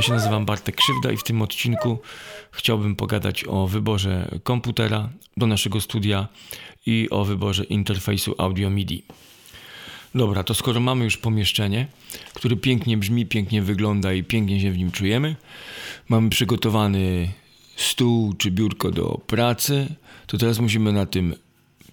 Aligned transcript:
Ja 0.00 0.04
się 0.04 0.12
nazywam 0.12 0.46
Bartek 0.46 0.76
Krzywda 0.76 1.12
i 1.12 1.16
w 1.16 1.22
tym 1.22 1.42
odcinku 1.42 1.98
chciałbym 2.50 2.96
pogadać 2.96 3.44
o 3.44 3.66
wyborze 3.66 4.30
komputera 4.42 5.08
do 5.36 5.46
naszego 5.46 5.80
studia 5.80 6.28
i 6.86 7.08
o 7.10 7.24
wyborze 7.24 7.64
interfejsu 7.64 8.34
audio 8.38 8.70
MIDI. 8.70 9.02
Dobra, 10.14 10.44
to 10.44 10.54
skoro 10.54 10.80
mamy 10.80 11.04
już 11.04 11.16
pomieszczenie, 11.16 11.86
które 12.34 12.56
pięknie 12.56 12.96
brzmi, 12.96 13.26
pięknie 13.26 13.62
wygląda 13.62 14.12
i 14.12 14.22
pięknie 14.22 14.60
się 14.60 14.72
w 14.72 14.78
nim 14.78 14.90
czujemy, 14.90 15.36
mamy 16.08 16.30
przygotowany 16.30 17.32
stół 17.76 18.32
czy 18.32 18.50
biurko 18.50 18.90
do 18.90 19.20
pracy, 19.26 19.94
to 20.26 20.38
teraz 20.38 20.58
musimy 20.58 20.92
na 20.92 21.06
tym 21.06 21.34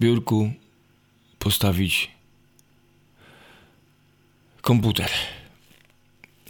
biurku 0.00 0.52
postawić 1.38 2.10
komputer 4.62 5.10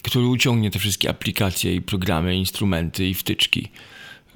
który 0.02 0.26
uciągnie 0.26 0.70
te 0.70 0.78
wszystkie 0.78 1.10
aplikacje 1.10 1.74
i 1.74 1.82
programy, 1.82 2.36
instrumenty 2.36 3.06
i 3.06 3.14
wtyczki, 3.14 3.68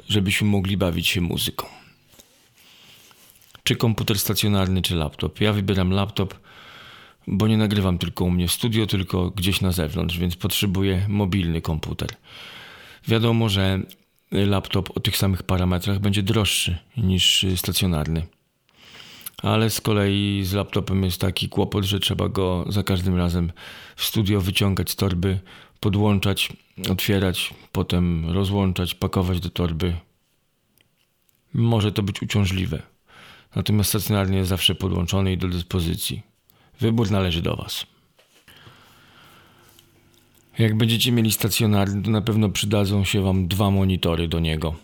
żebyśmy 0.09 0.49
mogli 0.49 0.77
bawić 0.77 1.09
się 1.09 1.21
muzyką. 1.21 1.67
Czy 3.65 3.77
komputer 3.77 4.19
stacjonarny, 4.19 4.83
czy 4.83 4.95
laptop? 4.95 5.41
Ja 5.41 5.53
wybieram 5.53 5.91
laptop, 5.91 6.35
bo 7.27 7.49
nie 7.49 7.57
nagrywam 7.57 7.99
tylko 7.99 8.25
u 8.25 8.31
mnie 8.31 8.49
w 8.49 8.53
studio, 8.53 8.87
tylko 8.87 9.31
gdzieś 9.31 9.61
na 9.61 9.73
zewnątrz, 9.73 10.19
więc 10.19 10.37
potrzebuję 10.37 11.07
mobilny 11.09 11.61
komputer. 11.61 12.09
Wiadomo, 13.09 13.49
że 13.49 13.81
laptop 14.31 14.97
o 14.97 15.01
tych 15.01 15.17
samych 15.17 15.43
parametrach 15.43 15.99
będzie 15.99 16.23
droższy 16.23 16.79
niż 16.97 17.47
stacjonarny. 17.57 18.27
Ale 19.43 19.71
z 19.71 19.81
kolei 19.81 20.45
z 20.45 20.53
laptopem 20.53 21.05
jest 21.05 21.21
taki 21.21 21.49
kłopot, 21.49 21.85
że 21.85 22.01
trzeba 22.01 22.29
go 22.29 22.65
za 22.69 22.83
każdym 22.83 23.17
razem 23.17 23.53
w 23.97 24.05
studio 24.05 24.41
wyciągać 24.41 24.91
z 24.91 24.97
torby, 24.97 25.39
podłączać, 25.81 26.53
otwierać, 26.91 27.55
potem 27.73 28.31
rozłączać, 28.31 28.95
pakować 28.95 29.41
do 29.41 29.51
torby. 29.51 29.97
Może 31.55 31.93
to 31.93 32.03
być 32.03 32.23
uciążliwe. 32.23 32.83
Natomiast 33.57 33.91
stacjonarnie 33.91 34.39
jest 34.39 34.49
zawsze 34.49 34.75
podłączony 34.75 35.33
i 35.33 35.39
do 35.39 35.49
dyspozycji. 35.49 36.23
Wybór 36.81 37.11
należy 37.11 37.43
do 37.43 37.57
Was. 37.57 37.87
Jak 40.59 40.77
będziecie 40.77 41.13
mieli 41.13 41.33
stacjonarny, 41.33 42.03
to 42.03 42.11
na 42.11 42.21
pewno 42.21 42.49
przydadzą 42.49 43.05
się 43.05 43.23
Wam 43.23 43.49
dwa 43.49 43.71
monitory 43.71 44.29
do 44.29 44.41
niego. 44.41 44.75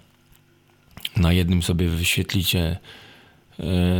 Na 1.16 1.32
jednym 1.32 1.62
sobie 1.62 1.88
wyświetlicie 1.88 2.78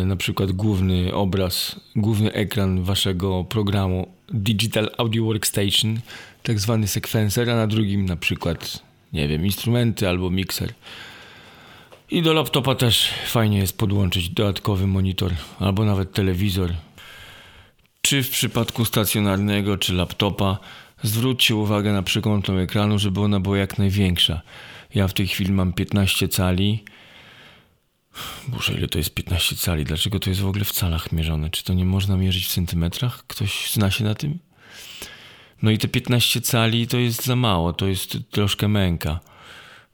na 0.05 0.17
przykład 0.17 0.53
główny 0.53 1.15
obraz, 1.15 1.81
główny 1.97 2.33
ekran 2.33 2.83
Waszego 2.83 3.45
programu 3.45 4.09
Digital 4.33 4.91
Audio 4.99 5.25
Workstation, 5.25 6.01
tak 6.43 6.61
zwany 6.61 6.89
sekwenser, 6.89 7.51
a 7.51 7.57
na 7.57 7.67
drugim 7.67 8.05
na 8.05 8.17
przykład, 8.17 8.83
nie 9.13 9.29
wiem, 9.29 9.47
instrumenty 9.47 10.09
albo 10.09 10.31
mikser. 10.31 10.73
I 12.11 12.23
do 12.23 12.33
laptopa 12.33 12.75
też 12.75 13.11
fajnie 13.27 13.59
jest 13.59 13.79
podłączyć 13.79 14.29
dodatkowy 14.29 14.87
monitor 14.87 15.33
albo 15.59 15.85
nawet 15.85 16.13
telewizor. 16.13 16.73
Czy 18.03 18.23
w 18.23 18.31
przypadku 18.31 18.85
stacjonarnego 18.85 19.79
czy 19.79 19.95
laptopa 19.95 20.59
zwróćcie 21.03 21.55
uwagę 21.55 21.93
na 21.93 22.03
przekątną 22.03 22.57
ekranu, 22.57 22.99
żeby 22.99 23.21
ona 23.21 23.41
była 23.41 23.59
jak 23.59 23.79
największa. 23.79 24.41
Ja 24.95 25.09
w 25.09 25.13
tej 25.13 25.27
chwili 25.27 25.53
mam 25.53 25.73
15 25.73 26.29
cali 26.29 26.85
Boże, 28.49 28.73
ile 28.73 28.89
to 28.89 28.99
jest 28.99 29.15
15 29.15 29.57
cali? 29.57 29.85
Dlaczego 29.85 30.21
to 30.21 30.31
jest 30.31 30.41
w 30.41 30.47
ogóle 30.47 30.65
w 30.65 30.73
calach 30.73 31.13
mierzone? 31.13 31.51
Czy 31.51 31.65
to 31.65 31.75
nie 31.75 31.85
można 31.85 32.17
mierzyć 32.17 32.47
w 32.47 32.53
centymetrach? 32.53 33.27
Ktoś 33.27 33.73
zna 33.73 33.91
się 33.91 34.05
na 34.05 34.15
tym? 34.15 34.39
No 35.63 35.71
i 35.71 35.79
te 35.79 35.89
15 35.89 36.41
cali 36.41 36.87
to 36.87 36.99
jest 36.99 37.25
za 37.25 37.37
mało, 37.37 37.73
to 37.73 37.87
jest 37.87 38.19
troszkę 38.31 38.69
męka. 38.69 39.21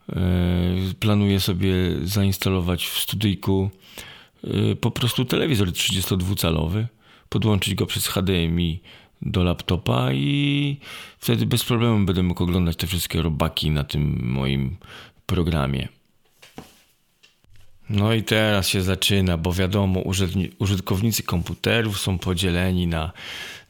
E, 0.09 0.15
planuję 0.99 1.39
sobie 1.39 1.73
zainstalować 2.03 2.85
w 2.85 2.99
studyjku 2.99 3.69
e, 4.43 4.75
po 4.75 4.91
prostu 4.91 5.25
telewizor 5.25 5.67
32-calowy, 5.67 6.85
podłączyć 7.29 7.75
go 7.75 7.85
przez 7.85 8.07
HDMI 8.07 8.81
do 9.21 9.43
laptopa 9.43 10.13
i 10.13 10.77
wtedy 11.19 11.45
bez 11.45 11.63
problemu 11.63 12.05
będę 12.05 12.23
mógł 12.23 12.43
oglądać 12.43 12.75
te 12.75 12.87
wszystkie 12.87 13.21
robaki 13.21 13.71
na 13.71 13.83
tym 13.83 14.19
moim 14.23 14.77
programie. 15.25 15.87
No 17.89 18.13
i 18.13 18.23
teraz 18.23 18.67
się 18.67 18.81
zaczyna, 18.81 19.37
bo 19.37 19.53
wiadomo, 19.53 20.03
użytkownicy 20.59 21.23
komputerów 21.23 21.99
są 21.99 22.17
podzieleni 22.19 22.87
na 22.87 23.11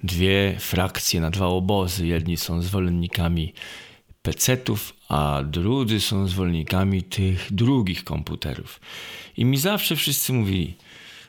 dwie 0.04 0.56
frakcje, 0.60 1.22
na 1.22 1.32
dwa 1.32 1.46
obozy. 1.46 2.08
Jedni 2.08 2.38
są 2.38 2.62
zwolennikami 2.62 3.54
PC-ów, 4.22 4.94
a 5.10 5.42
drudzy 5.44 6.00
są 6.00 6.28
zwolennikami 6.28 7.04
tych 7.04 7.54
drugich 7.54 8.04
komputerów. 8.04 8.80
I 9.38 9.46
mi 9.46 9.58
zawsze 9.58 9.96
wszyscy 9.96 10.34
mówili: 10.34 10.76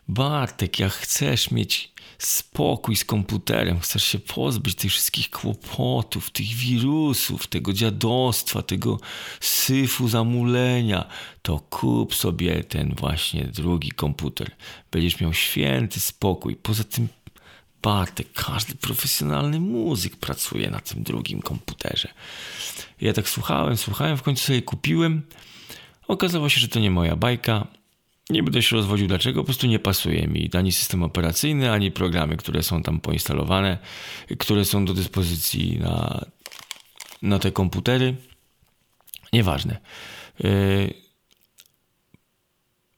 Bartek, 0.09 0.79
jak 0.79 0.93
chcesz 0.93 1.51
mieć 1.51 1.93
spokój 2.19 2.97
z 2.97 3.05
komputerem, 3.05 3.81
chcesz 3.81 4.05
się 4.05 4.19
pozbyć 4.19 4.75
tych 4.75 4.91
wszystkich 4.91 5.31
kłopotów, 5.31 6.31
tych 6.31 6.47
wirusów, 6.47 7.47
tego 7.47 7.73
dziadostwa, 7.73 8.63
tego 8.63 9.01
syfu 9.41 10.09
zamulenia, 10.09 11.09
to 11.43 11.59
kup 11.59 12.15
sobie 12.15 12.65
ten 12.65 12.95
właśnie 12.95 13.45
drugi 13.45 13.91
komputer. 13.91 14.51
Będziesz 14.91 15.21
miał 15.21 15.33
święty 15.35 16.01
spokój. 16.01 16.57
Poza 16.57 16.85
tym 16.85 17.09
Bartek, 17.83 18.33
każdy 18.33 18.75
profesjonalny 18.75 19.61
muzyk 19.61 20.17
pracuje 20.17 20.71
na 20.71 20.81
tym 20.81 21.03
drugim 21.03 21.43
komputerze. 21.43 22.09
Ja 23.01 23.13
tak 23.13 23.29
słuchałem, 23.29 23.77
słuchałem, 23.77 24.17
w 24.17 24.23
końcu 24.23 24.47
sobie 24.47 24.63
kupiłem. 24.63 25.23
Okazało 26.09 26.49
się, 26.49 26.61
że 26.61 26.69
to 26.69 26.81
nie 26.81 26.91
moja 26.91 27.17
bajka. 27.17 27.67
Nie 28.31 28.43
będę 28.43 28.63
się 28.63 28.77
rozwodził 28.77 29.07
dlaczego, 29.07 29.41
po 29.41 29.45
prostu 29.45 29.67
nie 29.67 29.79
pasuje 29.79 30.27
mi 30.27 30.51
ani 30.59 30.73
system 30.73 31.03
operacyjny, 31.03 31.73
ani 31.73 31.91
programy, 31.91 32.37
które 32.37 32.63
są 32.63 32.83
tam 32.83 33.01
poinstalowane, 33.01 33.79
które 34.39 34.65
są 34.65 34.85
do 34.85 34.95
dyspozycji 34.95 35.79
na, 35.79 36.27
na 37.23 37.39
te 37.39 37.53
komputery. 37.53 38.15
Nieważne. 39.33 39.79
Y, 40.45 40.95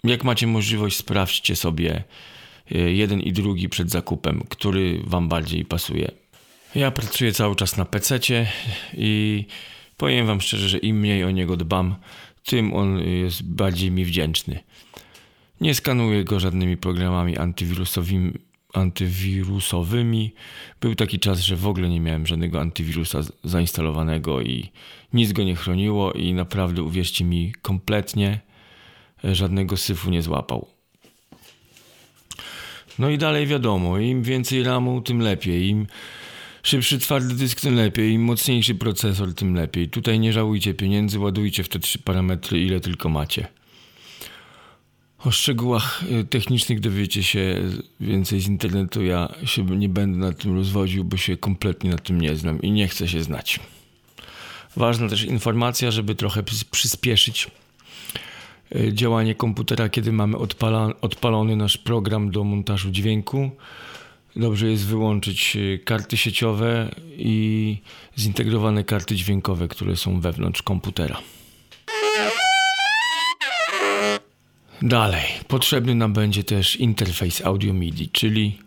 jak 0.05 0.25
macie 0.25 0.47
możliwość, 0.47 0.97
sprawdźcie 0.97 1.57
sobie 1.57 2.05
y, 2.73 2.93
jeden 2.93 3.21
i 3.21 3.33
drugi 3.33 3.69
przed 3.69 3.91
zakupem, 3.91 4.45
który 4.49 5.01
Wam 5.05 5.29
bardziej 5.29 5.65
pasuje. 5.65 6.11
Ja 6.75 6.91
pracuję 6.91 7.33
cały 7.33 7.57
czas 7.57 7.77
na 7.77 7.85
PC 7.85 8.21
i 8.95 9.45
powiem 9.97 10.27
Wam 10.27 10.41
szczerze, 10.41 10.69
że 10.69 10.79
im 10.79 11.01
mniej 11.01 11.25
o 11.25 11.31
niego 11.31 11.57
dbam, 11.57 11.97
tym 12.45 12.75
on 12.75 12.99
jest 12.99 13.43
bardziej 13.43 13.91
mi 13.91 14.05
wdzięczny. 14.05 14.59
Nie 15.61 15.75
skanuję 15.75 16.25
go 16.25 16.41
żadnymi 16.41 16.77
programami 16.77 17.39
antywirusowymi, 17.39 18.33
antywirusowymi. 18.75 20.35
Był 20.81 20.95
taki 20.95 21.19
czas, 21.19 21.41
że 21.41 21.57
w 21.57 21.67
ogóle 21.67 21.89
nie 21.89 22.01
miałem 22.01 22.27
żadnego 22.27 22.61
antywirusa 22.61 23.21
zainstalowanego 23.45 24.41
i 24.41 24.71
nic 25.13 25.33
go 25.33 25.43
nie 25.43 25.57
chroniło 25.57 26.13
i 26.13 26.35
naprawdę 26.35 26.83
uwierzcie 26.83 27.25
mi, 27.25 27.53
kompletnie 27.63 28.41
żadnego 29.25 29.77
syfu 29.77 30.11
nie 30.11 30.23
złapał. 30.23 30.69
No 32.99 33.11
i 33.11 33.19
dalej 33.19 33.47
wiadomo, 33.47 33.99
im 33.99 34.23
więcej 34.23 34.63
RAMu, 34.63 35.01
tym 35.01 35.21
lepiej. 35.21 35.69
Im 35.69 35.87
szybszy 36.63 36.99
twardy 36.99 37.35
dysk, 37.35 37.61
tym 37.61 37.75
lepiej. 37.75 38.13
Im 38.13 38.23
mocniejszy 38.23 38.75
procesor, 38.75 39.35
tym 39.35 39.55
lepiej. 39.55 39.89
Tutaj 39.89 40.21
nie 40.21 40.33
żałujcie 40.33 40.75
pieniędzy, 40.75 41.19
ładujcie 41.19 41.65
w 41.65 41.69
te 41.69 41.79
trzy 41.79 41.99
parametry, 41.99 42.61
ile 42.61 42.81
tylko 42.81 43.09
macie. 43.09 43.58
O 45.25 45.31
szczegółach 45.31 46.05
y, 46.21 46.25
technicznych 46.25 46.81
dowiecie 46.81 47.23
się 47.23 47.61
więcej 48.01 48.41
z 48.41 48.47
internetu. 48.47 49.03
Ja 49.03 49.35
się 49.45 49.65
nie 49.65 49.89
będę 49.89 50.19
nad 50.19 50.39
tym 50.43 50.55
rozwodził, 50.55 51.05
bo 51.05 51.17
się 51.17 51.37
kompletnie 51.37 51.91
na 51.91 51.99
tym 51.99 52.21
nie 52.21 52.37
znam 52.37 52.63
i 52.63 52.71
nie 52.71 52.89
chcę 52.89 53.09
się 53.09 53.23
znać. 53.23 53.61
Ważna 54.77 55.09
też 55.09 55.25
informacja, 55.25 55.91
żeby 55.91 56.15
trochę 56.15 56.43
przyspieszyć 56.71 57.51
y, 58.77 58.93
działanie 58.93 59.35
komputera, 59.35 59.89
kiedy 59.89 60.13
mamy 60.13 60.37
odpala, 60.37 60.93
odpalony 61.01 61.57
nasz 61.57 61.77
program 61.77 62.31
do 62.31 62.45
montażu 62.45 62.91
dźwięku. 62.91 63.51
Dobrze 64.37 64.71
jest 64.71 64.87
wyłączyć 64.87 65.57
y, 65.57 65.81
karty 65.85 66.17
sieciowe 66.17 66.95
i 67.17 67.77
zintegrowane 68.19 68.85
karty 68.85 69.17
dźwiękowe, 69.17 69.69
które 69.69 69.97
są 69.97 70.21
wewnątrz 70.21 70.63
komputera. 70.63 71.21
Dalej, 74.83 75.25
potrzebny 75.49 75.95
nam 75.95 76.13
będzie 76.13 76.45
też 76.45 76.77
interfejs 76.77 77.47
audio 77.47 77.73
MIDI, 77.73 78.09
czyli 78.09 78.59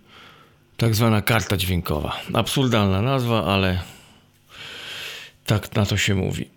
tak 0.78 0.96
zwana 0.96 1.22
karta 1.22 1.58
dźwiękowa. 1.58 2.22
Absurdalna 2.34 3.02
nazwa, 3.02 3.46
ale 3.46 3.82
tak 5.46 5.76
na 5.76 5.86
to 5.86 5.98
się 5.98 6.16
mówi. 6.16 6.50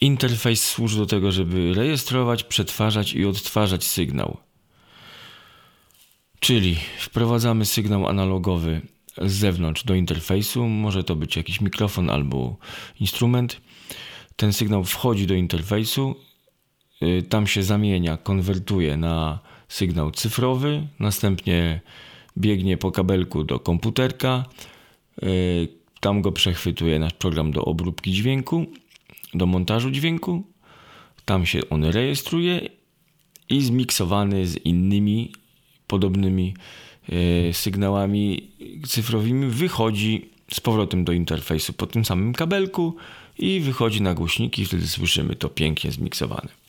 Interfejs 0.00 0.64
służy 0.64 0.98
do 0.98 1.06
tego, 1.06 1.32
żeby 1.32 1.74
rejestrować, 1.74 2.44
przetwarzać 2.44 3.14
i 3.14 3.26
odtwarzać 3.26 3.84
sygnał. 3.84 4.36
Czyli 6.40 6.76
wprowadzamy 6.98 7.64
sygnał 7.64 8.08
analogowy 8.08 8.80
z 9.22 9.32
zewnątrz 9.32 9.84
do 9.84 9.94
interfejsu. 9.94 10.68
Może 10.68 11.04
to 11.04 11.16
być 11.16 11.36
jakiś 11.36 11.60
mikrofon 11.60 12.10
albo 12.10 12.56
instrument. 13.00 13.60
Ten 14.36 14.52
sygnał 14.52 14.84
wchodzi 14.84 15.26
do 15.26 15.34
interfejsu, 15.34 16.25
tam 17.28 17.46
się 17.46 17.62
zamienia, 17.62 18.16
konwertuje 18.16 18.96
na 18.96 19.38
sygnał 19.68 20.10
cyfrowy, 20.10 20.86
następnie 21.00 21.80
biegnie 22.38 22.76
po 22.76 22.90
kabelku 22.90 23.44
do 23.44 23.58
komputerka. 23.58 24.44
Y, 25.22 25.68
tam 26.00 26.22
go 26.22 26.32
przechwytuje 26.32 26.98
nasz 26.98 27.12
program 27.12 27.52
do 27.52 27.64
obróbki 27.64 28.12
dźwięku, 28.12 28.66
do 29.34 29.46
montażu 29.46 29.90
dźwięku. 29.90 30.44
Tam 31.24 31.46
się 31.46 31.60
on 31.70 31.84
rejestruje 31.84 32.68
i 33.48 33.62
zmiksowany 33.62 34.46
z 34.46 34.56
innymi 34.56 35.32
podobnymi 35.86 36.54
e, 37.08 37.52
sygnałami 37.52 38.50
cyfrowymi 38.86 39.46
wychodzi 39.46 40.30
z 40.52 40.60
powrotem 40.60 41.04
do 41.04 41.12
interfejsu 41.12 41.72
po 41.72 41.86
tym 41.86 42.04
samym 42.04 42.32
kabelku 42.32 42.96
i 43.38 43.60
wychodzi 43.60 44.02
na 44.02 44.14
głośniki, 44.14 44.64
wtedy 44.64 44.88
słyszymy 44.88 45.36
to 45.36 45.48
pięknie 45.48 45.92
zmiksowane. 45.92 46.65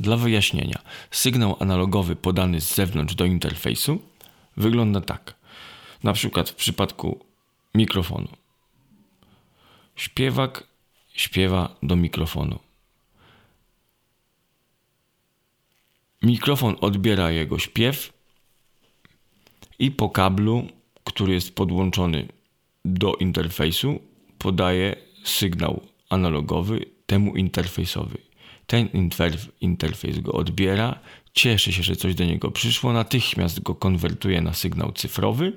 Dla 0.00 0.16
wyjaśnienia, 0.16 0.82
sygnał 1.10 1.56
analogowy 1.60 2.16
podany 2.16 2.60
z 2.60 2.74
zewnątrz 2.74 3.14
do 3.14 3.24
interfejsu 3.24 4.02
wygląda 4.56 5.00
tak. 5.00 5.34
Na 6.02 6.12
przykład 6.12 6.50
w 6.50 6.54
przypadku 6.54 7.24
mikrofonu. 7.74 8.28
Śpiewak 9.96 10.66
śpiewa 11.14 11.76
do 11.82 11.96
mikrofonu. 11.96 12.58
Mikrofon 16.22 16.76
odbiera 16.80 17.30
jego 17.30 17.58
śpiew 17.58 18.12
i 19.78 19.90
po 19.90 20.08
kablu, 20.08 20.68
który 21.04 21.34
jest 21.34 21.54
podłączony 21.54 22.28
do 22.84 23.14
interfejsu, 23.14 24.00
podaje 24.38 24.96
sygnał 25.24 25.80
analogowy 26.10 26.84
temu 27.06 27.36
interfejsowi. 27.36 28.27
Ten 28.68 28.88
interfejs 29.60 30.18
go 30.18 30.32
odbiera, 30.32 30.98
cieszy 31.34 31.72
się, 31.72 31.82
że 31.82 31.96
coś 31.96 32.14
do 32.14 32.24
niego 32.24 32.50
przyszło, 32.50 32.92
natychmiast 32.92 33.60
go 33.60 33.74
konwertuje 33.74 34.40
na 34.40 34.54
sygnał 34.54 34.92
cyfrowy 34.92 35.52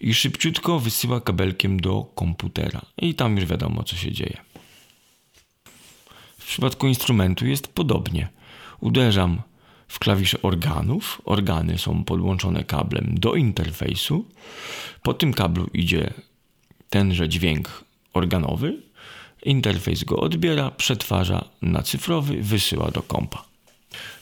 i 0.00 0.14
szybciutko 0.14 0.80
wysyła 0.80 1.20
kabelkiem 1.20 1.80
do 1.80 2.12
komputera. 2.14 2.82
I 2.98 3.14
tam 3.14 3.36
już 3.36 3.46
wiadomo, 3.46 3.82
co 3.82 3.96
się 3.96 4.12
dzieje. 4.12 4.36
W 6.38 6.46
przypadku 6.46 6.86
instrumentu 6.86 7.46
jest 7.46 7.68
podobnie. 7.68 8.28
Uderzam 8.80 9.42
w 9.88 9.98
klawisze 9.98 10.42
organów. 10.42 11.22
Organy 11.24 11.78
są 11.78 12.04
podłączone 12.04 12.64
kablem 12.64 13.14
do 13.18 13.34
interfejsu. 13.34 14.24
Po 15.02 15.14
tym 15.14 15.32
kablu 15.32 15.70
idzie 15.74 16.12
tenże 16.90 17.28
dźwięk 17.28 17.84
organowy. 18.12 18.82
Interfejs 19.42 20.04
go 20.04 20.16
odbiera, 20.16 20.70
przetwarza 20.70 21.44
na 21.62 21.82
cyfrowy, 21.82 22.42
wysyła 22.42 22.90
do 22.90 23.02
kompa. 23.02 23.44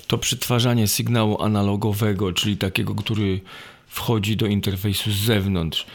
To 0.06 0.18
przetwarzanie 0.18 0.88
sygnału 0.88 1.42
analogowego, 1.42 2.32
czyli 2.32 2.56
takiego, 2.56 2.94
który 2.94 3.40
wchodzi 3.86 4.36
do 4.36 4.46
interfejsu 4.46 5.12
z 5.12 5.14
zewnątrz, 5.14 5.86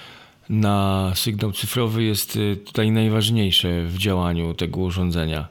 na 0.50 1.12
sygnał 1.16 1.52
cyfrowy 1.52 2.04
jest 2.04 2.36
y, 2.36 2.58
tutaj 2.66 2.92
najważniejsze 2.92 3.86
w 3.86 3.98
działaniu 3.98 4.54
tego 4.54 4.80
urządzenia. 4.80 5.48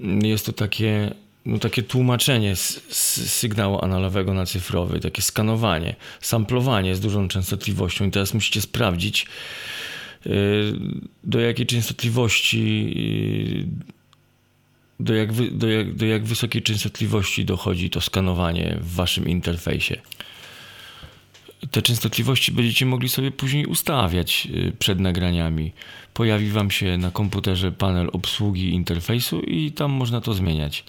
Jest 0.00 0.46
to 0.46 0.52
takie 0.52 1.14
no, 1.46 1.58
takie 1.58 1.82
tłumaczenie 1.82 2.56
z, 2.56 2.82
z 2.88 3.32
sygnału 3.32 3.84
analogowego 3.84 4.34
na 4.34 4.46
cyfrowy, 4.46 5.00
takie 5.00 5.22
skanowanie, 5.22 5.96
samplowanie 6.20 6.94
z 6.94 7.00
dużą 7.00 7.28
częstotliwością. 7.28 8.06
I 8.06 8.10
teraz 8.10 8.34
musicie 8.34 8.60
sprawdzić, 8.60 9.26
do 11.24 11.40
jakiej 11.40 11.66
częstotliwości, 11.66 12.84
yy, 13.56 13.66
do 15.00 15.14
jak, 15.14 15.32
do, 15.32 15.68
jak, 15.68 15.94
do 15.94 16.06
jak 16.06 16.24
wysokiej 16.24 16.62
częstotliwości 16.62 17.44
dochodzi 17.44 17.90
to 17.90 18.00
skanowanie 18.00 18.78
w 18.80 18.94
waszym 18.94 19.28
interfejsie. 19.28 19.96
Te 21.70 21.82
częstotliwości 21.82 22.52
będziecie 22.52 22.86
mogli 22.86 23.08
sobie 23.08 23.30
później 23.30 23.66
ustawiać 23.66 24.46
yy, 24.46 24.72
przed 24.78 25.00
nagraniami. 25.00 25.72
Pojawi 26.14 26.50
Wam 26.50 26.70
się 26.70 26.98
na 26.98 27.10
komputerze 27.10 27.72
panel 27.72 28.10
obsługi 28.12 28.70
interfejsu 28.70 29.40
i 29.40 29.72
tam 29.72 29.90
można 29.90 30.20
to 30.20 30.34
zmieniać. 30.34 30.84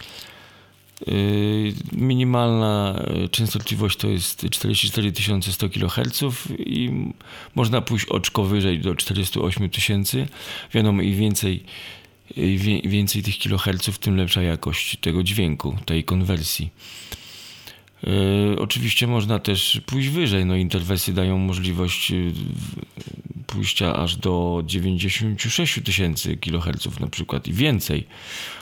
Yy, 1.07 1.73
minimalna 1.91 3.03
yy, 3.13 3.29
częstotliwość 3.29 3.97
to 3.97 4.07
jest 4.07 4.49
44 4.49 5.11
100 5.51 5.69
kHz 5.69 6.23
i 6.59 6.91
można 7.55 7.81
pójść 7.81 8.05
oczko 8.05 8.43
wyżej 8.43 8.79
do 8.79 8.95
48 8.95 9.69
tysięcy. 9.69 10.27
Wiadomo, 10.73 11.01
i 11.01 11.13
więcej, 11.13 11.63
więcej 12.85 13.23
tych 13.23 13.37
kiloherców, 13.37 13.99
tym 13.99 14.15
lepsza 14.15 14.41
jakość 14.41 14.97
tego 14.97 15.23
dźwięku, 15.23 15.77
tej 15.85 16.03
konwersji. 16.03 16.69
Yy, 18.03 18.55
oczywiście 18.59 19.07
można 19.07 19.39
też 19.39 19.81
pójść 19.85 20.09
wyżej. 20.09 20.45
No, 20.45 20.55
interfejsy 20.55 21.13
dają 21.13 21.37
możliwość 21.37 22.11
pójścia 23.51 23.95
aż 23.95 24.15
do 24.15 24.63
96 24.65 25.79
tysięcy 25.85 26.37
kHz 26.37 26.99
na 26.99 27.07
przykład 27.07 27.47
i 27.47 27.53
więcej, 27.53 28.07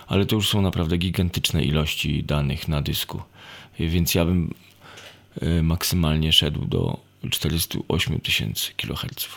ale 0.08 0.26
to 0.26 0.36
już 0.36 0.50
są 0.50 0.62
naprawdę 0.62 0.98
gigantyczne 0.98 1.64
ilości 1.64 2.24
danych 2.24 2.68
na 2.68 2.82
dysku, 2.82 3.22
więc 3.80 4.16
ja 4.16 4.26
bym 4.26 4.54
e, 5.42 5.64
maksymalnie 5.64 6.34
szedł 6.34 6.66
do 6.66 7.00
408 7.32 8.20
tysięcy 8.20 8.72
kHz. 8.78 9.28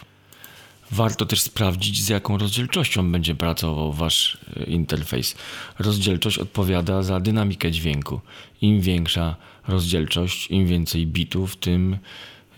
Warto 0.90 1.26
też 1.26 1.40
sprawdzić, 1.40 2.02
z 2.02 2.08
jaką 2.08 2.38
rozdzielczością 2.38 3.12
będzie 3.12 3.34
pracował 3.34 3.92
Wasz 3.92 4.38
e, 4.56 4.64
interfejs. 4.64 5.36
Rozdzielczość 5.78 6.38
odpowiada 6.38 7.02
za 7.02 7.20
dynamikę 7.20 7.70
dźwięku. 7.70 8.20
Im 8.60 8.80
większa 8.80 9.36
rozdzielczość, 9.68 10.50
im 10.50 10.66
więcej 10.66 11.06
bitów, 11.06 11.56
tym 11.56 11.98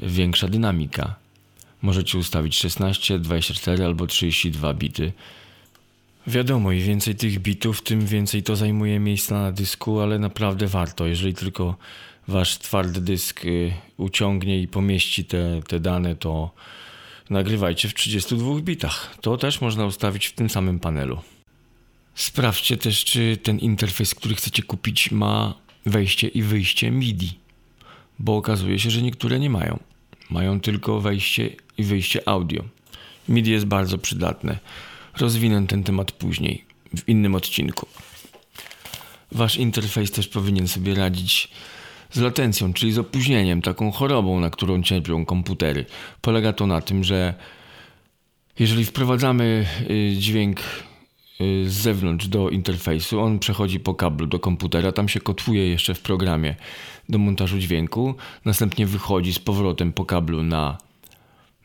większa 0.01 0.49
dynamika. 0.49 1.22
Możecie 1.83 2.19
ustawić 2.19 2.59
16, 2.59 3.19
24 3.19 3.85
albo 3.85 4.07
32 4.07 4.75
bity. 4.75 5.13
Wiadomo, 6.27 6.73
im 6.73 6.81
więcej 6.81 7.15
tych 7.15 7.39
bitów, 7.39 7.83
tym 7.83 8.07
więcej 8.07 8.43
to 8.43 8.57
zajmuje 8.57 8.99
miejsca 8.99 9.35
na 9.35 9.53
dysku, 9.53 10.01
ale 10.01 10.19
naprawdę 10.19 10.67
warto. 10.67 11.07
Jeżeli 11.07 11.35
tylko 11.35 11.77
wasz 12.29 12.59
twardy 12.59 13.01
dysk 13.01 13.45
y, 13.45 13.73
uciągnie 13.97 14.63
i 14.63 14.69
pomieści 14.69 15.25
te, 15.25 15.61
te 15.69 15.81
dane, 15.81 16.17
to 16.17 16.51
nagrywajcie 17.31 17.89
w 17.89 17.95
32 17.95 18.61
bitach. 18.61 19.17
To 19.21 19.37
też 19.37 19.61
można 19.61 19.87
ustawić 19.87 20.27
w 20.27 20.33
tym 20.33 20.51
samym 20.51 20.81
panelu. 20.81 21.19
Sprawdźcie 22.15 22.77
też, 22.77 23.05
czy 23.05 23.37
ten 23.37 23.59
interfejs, 23.59 24.15
który 24.15 24.35
chcecie 24.35 24.63
kupić, 24.63 25.11
ma 25.11 25.55
wejście 25.87 26.29
i 26.29 26.43
wyjście 26.43 26.91
MIDI, 26.91 27.39
bo 28.19 28.37
okazuje 28.37 28.79
się, 28.79 28.91
że 28.91 29.03
niektóre 29.03 29.41
nie 29.41 29.51
mają. 29.51 29.79
Mają 30.31 30.61
tylko 30.61 31.01
wejście 31.01 31.51
i 31.83 31.85
wyjście 31.85 32.29
audio. 32.29 32.65
MIDI 33.29 33.51
jest 33.51 33.67
bardzo 33.67 33.99
przydatne. 33.99 34.59
Rozwinę 35.19 35.67
ten 35.67 35.85
temat 35.85 36.13
później, 36.13 36.65
w 36.97 37.09
innym 37.09 37.35
odcinku. 37.35 37.87
Wasz 39.33 39.57
interfejs 39.57 40.11
też 40.11 40.29
powinien 40.29 40.69
sobie 40.69 40.95
radzić 40.95 41.49
z 42.11 42.21
latencją, 42.21 42.73
czyli 42.73 42.93
z 42.93 42.99
opóźnieniem, 42.99 43.63
taką 43.63 43.91
chorobą, 43.93 44.41
na 44.41 44.51
którą 44.51 44.83
cierpią 44.83 45.25
komputery. 45.25 45.85
Polega 46.21 46.53
to 46.53 46.67
na 46.67 46.81
tym, 46.81 47.05
że 47.05 47.35
jeżeli 48.59 48.85
wprowadzamy 48.85 49.67
y, 49.91 50.17
dźwięk 50.17 50.61
y, 51.41 51.71
z 51.71 51.73
zewnątrz 51.73 52.29
do 52.29 52.51
interfejsu, 52.51 53.21
on 53.21 53.39
przechodzi 53.39 53.81
po 53.81 53.95
kablu 53.95 54.27
do 54.27 54.39
komputera, 54.39 54.93
tam 54.93 55.09
się 55.09 55.21
kotwuje 55.21 55.69
jeszcze 55.69 55.95
w 55.95 56.01
programie 56.01 56.55
do 57.09 57.19
montażu 57.19 57.59
dźwięku, 57.59 58.15
następnie 58.45 58.87
wychodzi 58.87 59.33
z 59.33 59.39
powrotem 59.39 59.93
po 59.93 60.05
kablu 60.05 60.43
na 60.43 60.79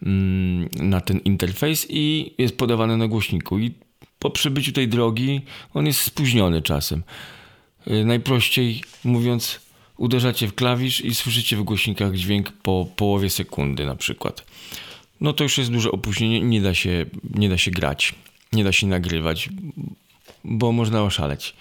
na 0.01 1.01
ten 1.01 1.19
interfejs 1.19 1.85
i 1.89 2.33
jest 2.37 2.57
podawany 2.57 2.97
na 2.97 3.07
głośniku. 3.07 3.59
I 3.59 3.71
po 4.19 4.29
przebyciu 4.29 4.71
tej 4.71 4.87
drogi 4.87 5.41
on 5.73 5.85
jest 5.85 6.01
spóźniony 6.01 6.61
czasem. 6.61 7.03
Y, 7.87 8.05
najprościej 8.05 8.83
mówiąc, 9.03 9.59
uderzacie 9.97 10.47
w 10.47 10.55
klawisz 10.55 11.01
i 11.01 11.15
słyszycie 11.15 11.57
w 11.57 11.63
głośnikach 11.63 12.15
dźwięk 12.15 12.51
po 12.51 12.87
połowie 12.95 13.29
sekundy 13.29 13.85
na 13.85 13.95
przykład. 13.95 14.45
No 15.21 15.33
to 15.33 15.43
już 15.43 15.57
jest 15.57 15.71
duże 15.71 15.91
opóźnienie, 15.91 16.41
nie 16.41 16.61
da 16.61 16.73
się, 16.73 17.05
nie 17.33 17.49
da 17.49 17.57
się 17.57 17.71
grać, 17.71 18.15
nie 18.53 18.63
da 18.63 18.71
się 18.71 18.87
nagrywać, 18.87 19.49
bo 20.43 20.71
można 20.71 21.03
oszaleć. 21.03 21.53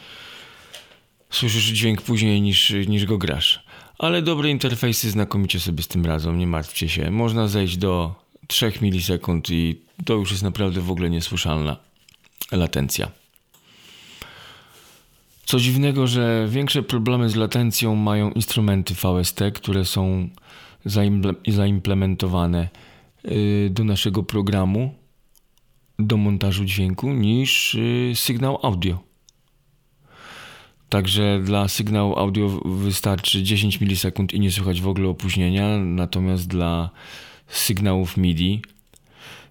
Słyszysz 1.31 1.65
dźwięk 1.65 2.03
później 2.03 2.41
niż, 2.41 2.71
niż 2.71 3.05
go 3.05 3.19
grasz. 3.19 3.65
Ale 3.99 4.23
dobre 4.23 4.51
interfejsy 4.51 5.11
znakomicie 5.11 5.61
sobie 5.61 5.83
z 5.83 5.89
tym 5.89 6.07
radzą, 6.07 6.33
nie 6.33 6.47
martwcie 6.47 6.89
się. 6.89 7.11
Można 7.11 7.49
zejść 7.49 7.77
do 7.77 8.26
3 8.47 8.73
milisekund 8.83 9.51
i 9.51 9.81
to 10.05 10.15
już 10.15 10.31
jest 10.31 10.43
naprawdę 10.43 10.81
w 10.81 10.91
ogóle 10.91 11.11
niesłyszalna 11.11 11.77
latencja. 12.53 13.11
Co 15.45 15.61
dziwnego, 15.61 16.07
że 16.07 16.47
większe 16.49 16.83
problemy 16.83 17.29
z 17.29 17.37
latencją 17.37 17.95
mają 17.95 18.31
instrumenty 18.31 18.95
VST, 18.95 19.41
które 19.55 19.85
są 19.85 20.29
zaimplementowane 21.47 22.69
y, 23.25 23.69
do 23.73 23.85
naszego 23.85 24.23
programu 24.23 24.95
do 25.99 26.17
montażu 26.17 26.65
dźwięku 26.65 27.13
niż 27.13 27.75
y, 27.75 28.13
sygnał 28.15 28.59
audio. 28.63 28.99
Także 30.89 31.41
dla 31.45 31.69
sygnału 31.69 32.19
audio 32.19 32.49
wystarczy 32.65 33.43
10 33.43 33.81
milisekund 33.81 34.33
i 34.33 34.41
nie 34.41 34.51
słychać 34.53 34.81
w 34.81 34.89
ogóle 34.89 35.09
opóźnienia, 35.09 35.79
natomiast 35.79 36.49
dla 36.49 36.91
sygnałów 37.49 38.17
MIDI 38.17 38.63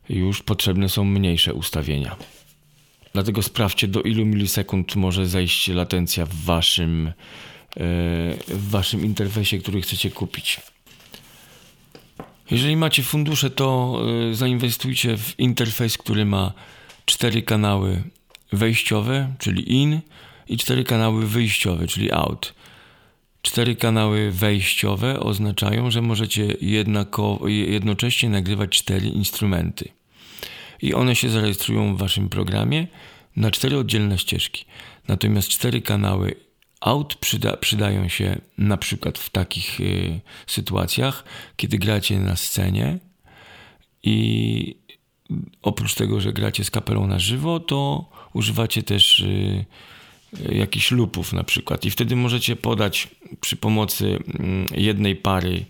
już 0.10 0.44
potrzebne 0.44 0.90
są 0.90 1.06
mniejsze 1.06 1.54
ustawienia. 1.54 2.16
Dlatego 3.14 3.44
sprawdźcie 3.44 3.88
do 3.88 4.02
ilu 4.02 4.26
milisekund 4.26 4.96
może 4.96 5.28
zajść 5.28 5.68
latencja 5.68 6.26
w 6.26 6.36
waszym, 6.36 7.08
e, 7.08 7.14
w 8.48 8.70
waszym 8.70 9.06
interfejsie, 9.06 9.60
który 9.60 9.82
chcecie 9.82 10.12
kupić. 10.12 10.62
Jeżeli 12.52 12.76
macie 12.76 13.04
fundusze, 13.04 13.50
to 13.50 14.00
e, 14.32 14.36
zainwestujcie 14.36 15.18
w 15.18 15.40
interfejs, 15.40 15.98
który 15.98 16.26
ma 16.26 16.54
cztery 17.06 17.42
kanały 17.42 18.04
wejściowe, 18.54 19.34
czyli 19.40 19.74
in, 19.74 20.02
i 20.48 20.58
cztery 20.58 20.84
kanały 20.84 21.28
wyjściowe, 21.28 21.88
czyli 21.88 22.12
out. 22.12 22.54
Cztery 23.46 23.76
kanały 23.76 24.32
wejściowe 24.32 25.20
oznaczają, 25.20 25.92
że 25.92 26.02
możecie 26.02 26.46
jednako, 26.62 27.40
jednocześnie 27.48 28.30
nagrywać 28.30 28.70
cztery 28.70 29.08
instrumenty. 29.08 29.90
I 30.82 30.94
one 30.94 31.16
się 31.16 31.30
zarejestrują 31.30 31.96
w 31.96 32.00
waszym 32.00 32.30
programie 32.30 32.88
na 33.36 33.52
cztery 33.52 33.78
oddzielne 33.78 34.18
ścieżki. 34.18 34.66
Natomiast 35.08 35.50
cztery 35.50 35.82
kanały 35.82 36.36
out 36.82 37.16
przyda, 37.16 37.58
przydają 37.58 38.08
się 38.08 38.40
na 38.58 38.78
przykład 38.78 39.20
w 39.20 39.30
takich 39.30 39.80
y, 39.80 40.20
sytuacjach, 40.48 41.24
kiedy 41.56 41.78
gracie 41.78 42.20
na 42.20 42.36
scenie 42.36 43.00
i 44.04 44.76
oprócz 45.62 45.96
tego, 45.96 46.22
że 46.22 46.34
gracie 46.34 46.64
z 46.64 46.72
kapelą 46.72 47.08
na 47.08 47.20
żywo, 47.20 47.60
to 47.60 48.10
używacie 48.34 48.84
też 48.84 49.20
y, 49.20 49.66
jakichś 50.50 50.92
lupów 50.92 51.34
na 51.34 51.44
przykład 51.44 51.86
i 51.86 51.92
wtedy 51.92 52.16
możecie 52.16 52.56
podać 52.56 53.08
przy 53.42 53.56
pomocy 53.56 54.20
mm, 54.40 54.66
jednej 54.76 55.16
pary 55.16 55.66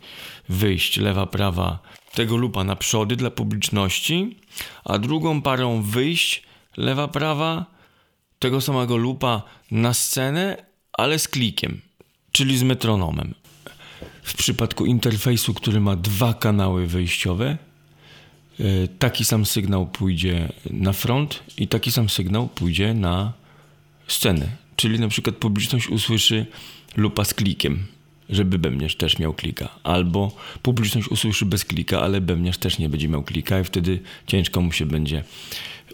wyjść 0.50 0.98
lewa, 0.98 1.26
prawa 1.26 1.80
tego 2.14 2.38
lupa 2.38 2.64
na 2.64 2.76
przody 2.76 3.16
dla 3.16 3.32
publiczności, 3.32 4.38
a 4.86 4.98
drugą 4.98 5.42
parą 5.42 5.82
wyjść 5.82 6.44
lewa, 6.78 7.08
prawa 7.08 7.66
tego 8.40 8.62
samego 8.62 8.98
lupa 8.98 9.42
na 9.72 9.94
scenę, 9.94 10.66
ale 10.94 11.20
z 11.20 11.28
klikiem, 11.28 11.82
czyli 12.32 12.58
z 12.58 12.64
metronomem. 12.64 13.34
W 14.24 14.34
przypadku 14.34 14.86
interfejsu, 14.86 15.54
który 15.54 15.80
ma 15.80 15.96
dwa 15.96 16.34
kanały 16.34 16.88
wyjściowe, 16.88 17.58
e, 18.60 18.88
taki 18.88 19.26
sam 19.26 19.46
sygnał 19.46 19.86
pójdzie 19.86 20.52
na 20.70 20.94
front 20.94 21.44
i 21.58 21.68
taki 21.68 21.92
sam 21.92 22.10
sygnał 22.10 22.48
pójdzie 22.48 22.94
na 22.94 23.34
scenę. 24.08 24.48
Czyli 24.76 25.00
na 25.00 25.08
przykład 25.08 25.36
publiczność 25.36 25.88
usłyszy 25.88 26.46
lupa 26.98 27.26
z 27.26 27.34
klikiem, 27.34 27.86
żeby 28.30 28.60
bębniarz 28.60 28.96
też 28.96 29.20
miał 29.20 29.34
klika. 29.34 29.70
Albo 29.84 30.32
publiczność 30.62 31.08
usłyszy 31.08 31.46
bez 31.46 31.66
klika, 31.66 32.02
ale 32.02 32.22
bębniarz 32.22 32.58
też 32.58 32.80
nie 32.80 32.90
będzie 32.90 33.08
miał 33.08 33.24
klika 33.24 33.60
i 33.60 33.64
wtedy 33.64 34.00
ciężko 34.28 34.62
mu 34.62 34.72
się 34.72 34.86
będzie 34.86 35.24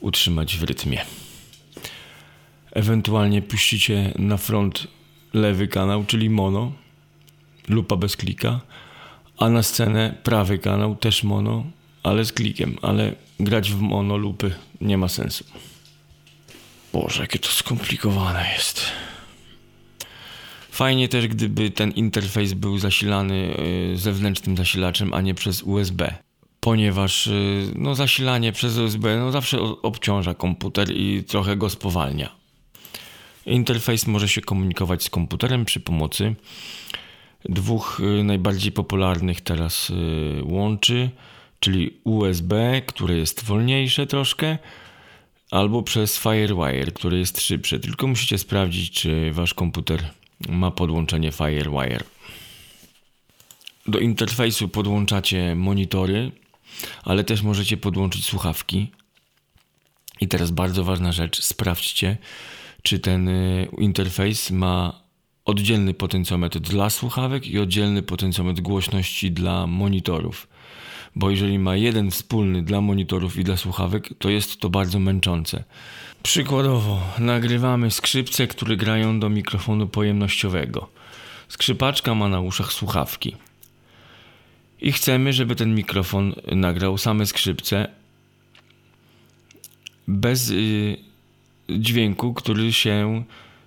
utrzymać 0.02 0.58
w 0.58 0.64
rytmie. 0.64 1.02
Ewentualnie 2.72 3.42
puścicie 3.42 4.14
na 4.20 4.38
front 4.38 4.88
lewy 5.34 5.68
kanał, 5.68 6.06
czyli 6.06 6.30
mono, 6.30 6.72
lupa 7.68 7.96
bez 7.96 8.18
klika, 8.18 8.62
a 9.38 9.50
na 9.50 9.64
scenę 9.64 10.14
prawy 10.24 10.60
kanał, 10.60 10.96
też 10.96 11.24
mono, 11.24 11.66
ale 12.04 12.26
z 12.26 12.34
klikiem, 12.34 12.78
ale 12.82 13.16
grać 13.40 13.72
w 13.72 13.82
mono 13.82 14.18
lupy 14.18 14.54
nie 14.82 14.98
ma 14.98 15.08
sensu. 15.08 15.44
Boże, 16.94 17.22
jakie 17.22 17.40
to 17.40 17.50
skomplikowane 17.50 18.54
jest. 18.58 18.86
Fajnie 20.72 21.08
też, 21.10 21.28
gdyby 21.28 21.72
ten 21.72 21.92
interfejs 21.92 22.54
był 22.54 22.78
zasilany 22.78 23.58
y, 23.94 23.98
zewnętrznym 23.98 24.58
zasilaczem, 24.58 25.14
a 25.14 25.22
nie 25.22 25.34
przez 25.34 25.64
USB. 25.64 26.14
Ponieważ 26.60 27.28
y, 27.28 27.72
no, 27.76 27.96
zasilanie 27.96 28.52
przez 28.52 28.78
USB 28.78 29.18
no, 29.18 29.32
zawsze 29.32 29.60
obciąża 29.62 30.34
komputer 30.34 30.92
i 30.92 31.24
trochę 31.24 31.58
go 31.58 31.70
spowalnia. 31.70 32.36
Interfejs 33.46 34.08
może 34.08 34.28
się 34.28 34.42
komunikować 34.42 35.04
z 35.04 35.10
komputerem 35.10 35.66
przy 35.66 35.80
pomocy 35.80 36.36
dwóch 37.46 38.02
y, 38.20 38.24
najbardziej 38.24 38.72
popularnych 38.72 39.42
teraz 39.42 39.92
łączy, 40.44 41.10
czyli 41.60 41.98
USB, 42.04 42.82
które 42.86 43.18
jest 43.18 43.44
wolniejsze 43.44 44.08
troszkę, 44.08 44.58
albo 45.52 45.84
przez 45.84 46.20
FireWire, 46.20 46.94
które 46.94 47.18
jest 47.18 47.42
szybsze. 47.42 47.80
Tylko 47.80 48.08
musicie 48.08 48.38
sprawdzić, 48.38 48.92
czy 48.92 49.32
wasz 49.34 49.54
komputer 49.54 50.10
ma 50.50 50.72
podłączenie 50.72 51.32
FireWire. 51.32 52.04
Do 53.88 54.00
interfejsu 54.00 54.70
podłączacie 54.70 55.56
monitory, 55.56 56.32
ale 57.04 57.24
też 57.24 57.42
możecie 57.42 57.78
podłączyć 57.78 58.26
słuchawki. 58.26 58.88
I 60.22 60.28
teraz 60.28 60.52
bardzo 60.52 60.84
ważna 60.84 61.12
rzecz, 61.12 61.42
sprawdźcie, 61.42 62.18
czy 62.82 63.00
ten 63.00 63.28
y, 63.28 63.68
interfejs 63.78 64.52
ma 64.52 65.02
oddzielny 65.46 65.94
potencjometr 65.94 66.60
dla 66.60 66.90
słuchawek 66.90 67.48
i 67.48 67.60
oddzielny 67.60 68.04
potencjometr 68.04 68.62
głośności 68.62 69.32
dla 69.32 69.68
monitorów 69.68 70.48
bo 71.16 71.30
jeżeli 71.30 71.60
ma 71.60 71.76
jeden 71.76 72.12
wspólny 72.12 72.62
dla 72.62 72.82
monitorów 72.82 73.38
i 73.38 73.44
dla 73.44 73.58
słuchawek, 73.58 74.10
to 74.20 74.30
jest 74.30 74.60
to 74.60 74.70
bardzo 74.70 75.00
męczące. 75.00 75.64
Przykładowo, 76.24 77.02
nagrywamy 77.20 77.92
skrzypce, 77.92 78.48
które 78.48 78.78
grają 78.78 79.20
do 79.20 79.30
mikrofonu 79.30 79.88
pojemnościowego. 79.88 80.90
Skrzypaczka 81.48 82.16
ma 82.16 82.28
na 82.28 82.42
uszach 82.42 82.74
słuchawki. 82.74 83.36
I 84.82 84.92
chcemy, 84.92 85.34
żeby 85.34 85.56
ten 85.56 85.76
mikrofon 85.76 86.34
nagrał 86.52 86.98
same 86.98 87.26
skrzypce 87.26 87.88
bez 90.08 90.50
y, 90.50 90.98
dźwięku, 91.70 92.34
który 92.34 92.74
się 92.74 93.24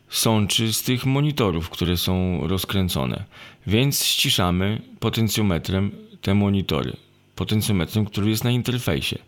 sączy 0.09 0.73
z 0.73 0.83
tych 0.83 1.07
monitorów, 1.07 1.71
które 1.71 1.97
są 1.97 2.41
rozkręcone. 2.49 3.25
Więc 3.67 4.05
ściszamy 4.05 4.83
potencjometrem 5.01 5.91
te 6.23 6.35
monitory 6.35 7.04
potencjometrem, 7.37 8.05
który 8.05 8.31
jest 8.31 8.45
na 8.45 8.50
interfejsie. 8.50 9.19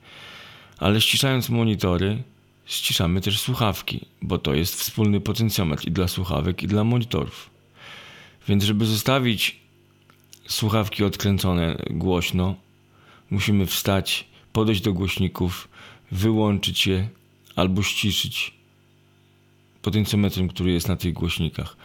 Ale 0.79 1.01
ściszając 1.01 1.49
monitory, 1.49 2.23
ściszamy 2.67 3.21
też 3.21 3.41
słuchawki, 3.41 4.07
bo 4.23 4.39
to 4.39 4.55
jest 4.55 4.75
wspólny 4.75 5.21
potencjometr 5.21 5.89
i 5.89 5.91
dla 5.91 6.09
słuchawek, 6.09 6.63
i 6.63 6.67
dla 6.67 6.85
monitorów. 6.85 7.51
Więc 8.49 8.65
żeby 8.65 8.87
zostawić 8.87 9.57
słuchawki 10.47 11.05
odkręcone 11.05 11.77
głośno, 11.91 12.55
musimy 13.31 13.67
wstać, 13.67 14.27
podejść 14.53 14.81
do 14.81 14.93
głośników, 14.93 15.69
wyłączyć 16.11 16.87
je 16.87 17.09
albo 17.57 17.83
ściszyć 17.83 18.55
potencjometrem, 19.83 20.49
który 20.49 20.73
jest 20.73 20.89
na 20.89 20.97
tych 20.97 21.13
głośnikach. 21.13 21.77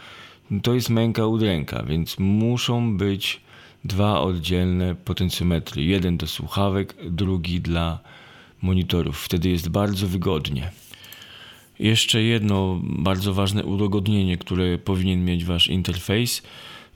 To 0.62 0.74
jest 0.74 0.90
męka 0.90 1.26
udręka, 1.26 1.82
więc 1.82 2.18
muszą 2.18 2.96
być 2.96 3.40
dwa 3.84 4.20
oddzielne 4.20 4.94
potencjometry. 4.94 5.82
Jeden 5.82 6.16
do 6.16 6.26
słuchawek, 6.26 6.94
drugi 7.10 7.60
dla 7.60 7.98
monitorów. 8.62 9.24
Wtedy 9.24 9.48
jest 9.48 9.68
bardzo 9.68 10.06
wygodnie. 10.06 10.70
Jeszcze 11.78 12.22
jedno 12.22 12.80
bardzo 12.82 13.34
ważne 13.34 13.64
udogodnienie, 13.64 14.36
które 14.38 14.78
powinien 14.78 15.24
mieć 15.24 15.44
Wasz 15.44 15.68
interfejs, 15.68 16.42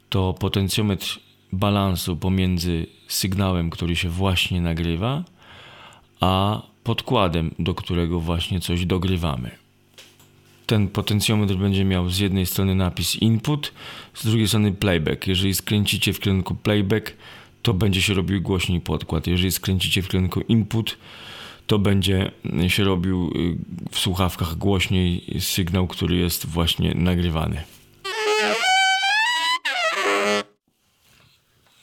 to 0.09 0.35
potencjometr 0.35 1.21
balansu 1.53 2.17
pomiędzy 2.17 2.87
sygnałem, 3.09 3.71
który 3.71 3.97
się 3.97 4.09
właśnie 4.09 4.61
nagrywa, 4.61 5.25
a 6.21 6.63
podkładem, 6.85 7.55
do 7.59 7.75
którego 7.75 8.21
właśnie 8.21 8.61
coś 8.61 8.87
dogrywamy 8.87 9.66
ten 10.67 10.89
potencjometr 10.89 11.55
będzie 11.55 11.85
miał 11.85 12.11
z 12.11 12.19
jednej 12.19 12.47
strony 12.47 12.75
napis 12.75 13.17
input, 13.17 13.73
z 14.15 14.27
drugiej 14.27 14.49
strony 14.49 14.73
playback. 14.73 15.27
Jeżeli 15.27 15.55
skręcicie 15.55 16.13
w 16.13 16.21
kierunku 16.21 16.55
playback, 16.55 17.13
to 17.63 17.75
będzie 17.75 18.03
się 18.03 18.15
robił 18.15 18.43
głośniej 18.43 18.81
podkład. 18.81 19.27
Jeżeli 19.27 19.53
skręcicie 19.53 20.03
w 20.03 20.09
kierunku 20.09 20.41
input, 20.41 20.99
to 21.67 21.79
będzie 21.79 22.31
się 22.69 22.85
robił 22.85 23.33
y, 23.37 23.57
w 23.91 23.99
słuchawkach 23.99 24.55
głośniej 24.55 25.25
sygnał, 25.41 25.87
który 25.87 26.17
jest 26.17 26.47
właśnie 26.47 26.95
nagrywany. 26.95 27.63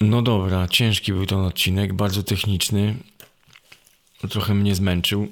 No 0.01 0.21
dobra, 0.21 0.67
ciężki 0.67 1.13
był 1.13 1.25
ten 1.25 1.39
odcinek, 1.39 1.93
bardzo 1.93 2.23
techniczny. 2.23 2.95
Trochę 4.29 4.53
mnie 4.53 4.75
zmęczył. 4.75 5.27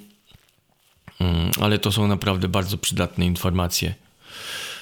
Mm, 1.22 1.51
ale 1.62 1.80
to 1.80 1.92
są 1.92 2.08
naprawdę 2.08 2.48
bardzo 2.48 2.78
przydatne 2.78 3.25
informacje, 3.25 3.94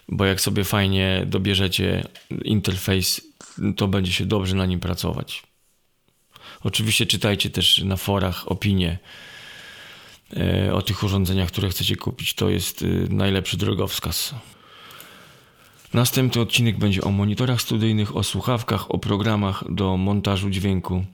bo 0.08 0.25
jak 0.25 0.41
sobie 0.41 0.63
fajnie 0.63 1.24
dobierzecie 1.27 2.08
interfejs, 2.43 3.22
to 3.77 3.88
będzie 3.88 4.12
się 4.12 4.25
dobrze 4.25 4.55
na 4.55 4.65
nim 4.65 4.79
pracować. 4.79 5.43
Oczywiście 6.63 7.05
czytajcie 7.05 7.50
też 7.50 7.77
na 7.84 7.96
forach 7.96 8.51
opinie 8.51 8.98
e, 10.38 10.74
o 10.74 10.81
tych 10.81 11.03
urządzeniach, 11.03 11.48
które 11.48 11.69
chcecie 11.69 11.96
kupić. 11.96 12.34
To 12.34 12.50
jest 12.50 12.86
najlepszy 13.10 13.58
drogowskaz. 13.58 14.36
Następny 15.93 16.41
odcinek 16.41 16.77
będzie 16.77 17.01
o 17.01 17.12
monitorach 17.12 17.62
studyjnych, 17.62 18.15
o 18.15 18.24
słuchawkach, 18.24 18.91
o 18.91 18.98
programach 18.98 19.63
do 19.69 19.98
montażu 19.98 20.50
dźwięku, 20.50 21.05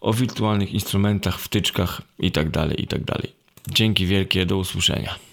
o 0.00 0.12
wirtualnych 0.12 0.72
instrumentach, 0.72 1.40
wtyczkach 1.40 2.02
itd. 2.18 2.74
itd. 2.78 3.14
Dzięki 3.68 4.06
wielkie, 4.06 4.46
do 4.46 4.56
usłyszenia. 4.56 5.29